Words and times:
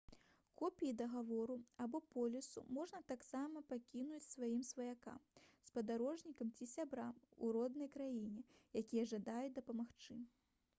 копіі 0.55 0.93
дагавору 1.01 1.57
або 1.83 1.99
полісу 2.15 2.63
можна 2.77 3.01
таксама 3.11 3.63
пакінуць 3.73 4.23
сваім 4.29 4.65
сваякам 4.71 5.21
спадарожнікам 5.69 6.53
ці 6.57 6.71
сябрам 6.73 7.15
у 7.37 7.53
роднай 7.59 7.95
краіне 7.99 8.45
якія 8.85 9.07
жадаюць 9.15 9.57
дапамагчы 9.63 10.23